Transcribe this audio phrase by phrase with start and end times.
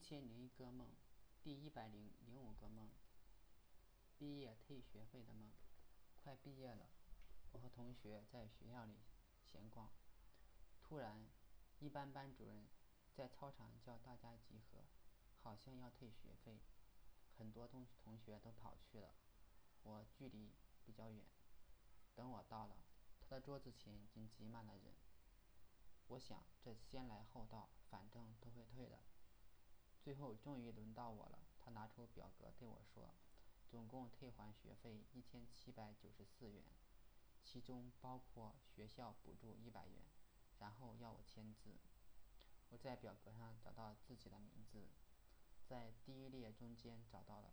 [0.00, 0.88] 千零一个梦，
[1.42, 2.88] 第一百零零五个梦，
[4.18, 5.52] 毕业退学费的梦。
[6.16, 6.88] 快毕业了，
[7.52, 8.94] 我和同学在学校里
[9.42, 9.90] 闲逛，
[10.82, 11.26] 突然，
[11.78, 12.66] 一班班主任
[13.14, 14.84] 在操场叫大家集合，
[15.42, 16.58] 好像要退学费。
[17.38, 19.14] 很多同同学都跑去了，
[19.82, 20.50] 我距离
[20.84, 21.24] 比较远。
[22.14, 22.76] 等我到了，
[23.20, 24.94] 他的桌子前已经挤满了人。
[26.08, 28.98] 我想，这先来后到，反正都会退的。
[30.02, 33.14] 最后终于轮到我了，他拿出表格对我说
[33.70, 36.64] ：“总共退还学费一千七百九十四元，
[37.44, 40.02] 其中包括学校补助一百元。”
[40.58, 41.70] 然后要我签字。
[42.70, 44.88] 我在表格上找到自己的名字，
[45.66, 47.52] 在第一列中间找到了，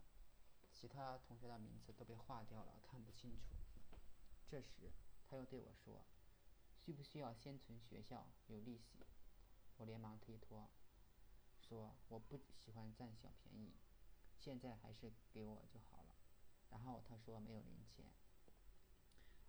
[0.72, 3.56] 其他同学的名字都被划掉了，看不清楚。
[4.48, 4.92] 这时
[5.26, 6.06] 他又对我说
[6.86, 8.28] ：“需不需要先存学校？
[8.48, 9.06] 有利息。”
[9.78, 10.70] 我连忙推脱。
[11.68, 13.74] 说我不喜欢占小便宜，
[14.40, 16.16] 现在还是给我就好了。
[16.70, 18.06] 然后他说没有零钱，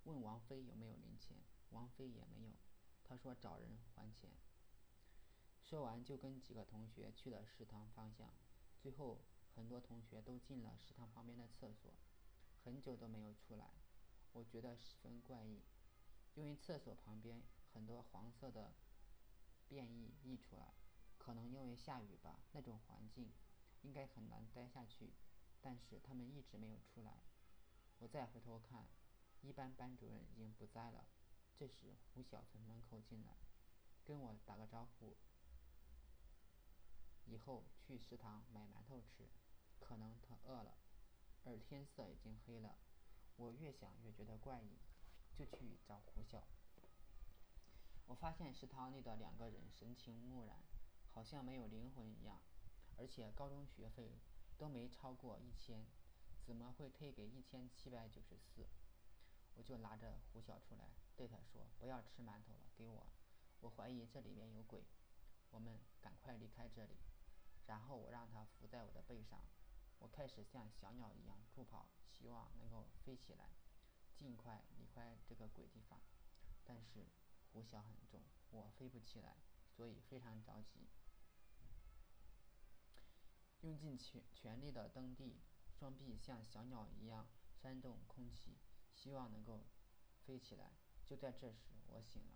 [0.04, 1.36] 问王菲有没有零钱，
[1.70, 2.52] 王菲也没有。
[3.04, 4.30] 他说找人还钱。
[5.62, 8.32] 说完就跟几个同学去了食堂方向，
[8.80, 9.18] 最后
[9.54, 11.92] 很多同学都进了食堂旁边的厕所，
[12.64, 13.70] 很久都没有出来。
[14.32, 15.62] 我觉得十分怪异，
[16.34, 18.72] 因为厕所旁边很多黄色的
[19.68, 20.74] 便意溢出来。
[21.18, 23.30] 可能因为下雨吧，那种环境
[23.82, 25.12] 应该很难待下去。
[25.60, 27.24] 但是他们一直没有出来。
[27.98, 28.86] 我再回头看，
[29.42, 31.04] 一班班主任已经不在了。
[31.56, 33.36] 这时胡晓从门口进来，
[34.04, 35.16] 跟我打个招呼，
[37.26, 39.28] 以后去食堂买馒头吃。
[39.80, 40.78] 可能他饿了，
[41.44, 42.76] 而天色已经黑了。
[43.36, 44.78] 我越想越觉得怪异，
[45.34, 46.46] 就去找胡晓。
[48.06, 50.67] 我发现食堂里的两个人神情木然。
[51.18, 52.40] 好像没有灵魂一样，
[52.96, 54.20] 而且高中学费
[54.56, 55.84] 都没超过一千，
[56.44, 58.64] 怎么会退给一千七百九十四？
[59.56, 63.04] 我就拿着胡晓出来，对他说：“不要吃馒头了，给我。
[63.62, 64.84] 我怀疑这里面有鬼，
[65.50, 66.96] 我们赶快离开这里。”
[67.66, 69.42] 然后我让他伏在我的背上，
[69.98, 73.50] 我开始像小鸟一样助跑，希望能够飞起来，
[74.14, 76.00] 尽快离开这个鬼地方。
[76.64, 77.08] 但是
[77.52, 78.22] 胡晓很重，
[78.52, 79.38] 我飞不起来，
[79.68, 80.86] 所以非常着急。
[83.62, 85.40] 用尽全全力的蹬地，
[85.78, 88.56] 双臂像小鸟一样扇动空气，
[88.94, 89.64] 希望能够
[90.24, 90.72] 飞起来。
[91.04, 92.34] 就在这时，我醒了。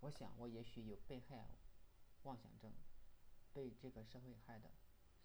[0.00, 1.48] 我想，我也许有被害
[2.22, 2.72] 妄想症，
[3.52, 4.70] 被这个社会害的。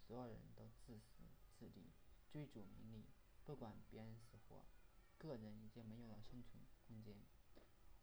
[0.06, 1.24] 所有人都自私
[1.58, 1.94] 自利，
[2.30, 3.06] 追逐名利，
[3.46, 4.66] 不管别人死活，
[5.18, 7.16] 个人已经没有了生存空间。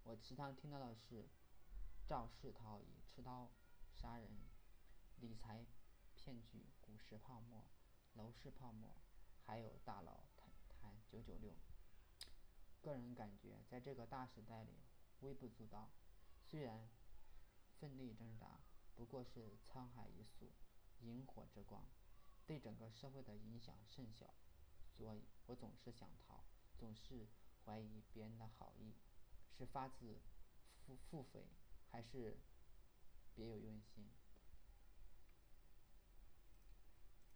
[0.02, 1.28] 我时常听到的是：
[2.06, 3.50] 肇事逃逸、持刀
[3.92, 4.30] 杀人、
[6.30, 6.64] 骗局。
[6.80, 7.64] 股市泡沫，
[8.14, 8.94] 楼市泡沫，
[9.44, 10.48] 还有大佬谈
[10.80, 11.52] 谈九九六。
[12.80, 14.70] 个人感觉，在这个大时代里，
[15.22, 15.91] 微不足道。
[16.48, 16.88] 虽然
[17.80, 18.60] 奋力挣扎，
[18.94, 20.52] 不过是沧海一粟，
[21.00, 21.84] 萤火之光，
[22.47, 24.32] 对整个社会的影响甚小。
[24.97, 26.44] 所以我总是想逃，
[26.78, 27.26] 总是
[27.64, 28.94] 怀疑别人的好意，
[29.58, 30.20] 是发自
[30.86, 31.42] 腹腹诽，
[31.88, 32.38] 还是
[33.34, 34.08] 别有用心？